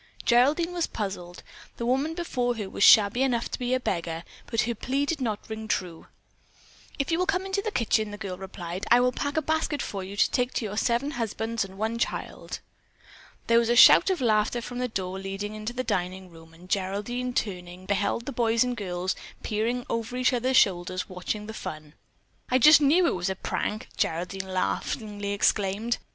Geraldine 0.25 0.73
was 0.73 0.87
puzzled. 0.87 1.43
The 1.77 1.85
woman 1.85 2.15
before 2.15 2.55
her 2.55 2.67
was 2.67 2.83
shabby 2.83 3.21
enough 3.21 3.51
to 3.51 3.59
be 3.59 3.75
a 3.75 3.79
beggar, 3.79 4.23
but 4.47 4.61
her 4.61 4.73
plea 4.73 5.05
did 5.05 5.21
not 5.21 5.47
ring 5.47 5.67
true. 5.67 6.07
"If 6.97 7.11
you 7.11 7.19
will 7.19 7.27
come 7.27 7.45
into 7.45 7.61
the 7.61 7.69
kitchen," 7.69 8.09
the 8.09 8.17
girl 8.17 8.35
replied, 8.35 8.87
"I 8.89 8.99
will 8.99 9.11
pack 9.11 9.37
a 9.37 9.43
basket 9.43 9.79
for 9.79 10.03
you 10.03 10.17
to 10.17 10.31
take 10.31 10.53
to 10.55 10.65
your 10.65 10.75
seven 10.75 11.11
husbands 11.11 11.63
and 11.63 11.77
one 11.77 11.99
child." 11.99 12.61
There 13.45 13.59
was 13.59 13.69
a 13.69 13.75
shout 13.75 14.09
of 14.09 14.21
laughter 14.21 14.59
from 14.59 14.79
the 14.79 14.87
door 14.87 15.19
leading 15.19 15.53
into 15.53 15.71
the 15.73 15.83
dining 15.83 16.31
room, 16.31 16.51
and 16.55 16.67
Geraldine, 16.67 17.31
turning, 17.35 17.85
beheld 17.85 18.25
the 18.25 18.31
boys 18.31 18.63
and 18.63 18.75
girls 18.75 19.15
peering 19.43 19.85
over 19.87 20.17
each 20.17 20.33
other's 20.33 20.57
shoulders 20.57 21.09
watching 21.09 21.45
the 21.45 21.53
fun. 21.53 21.93
"I 22.49 22.57
just 22.57 22.81
knew 22.81 23.05
it 23.05 23.13
was 23.13 23.29
a 23.29 23.35
prank," 23.35 23.87
Geraldine 23.97 24.51
laughingly 24.51 25.31
exclaimed. 25.31 25.99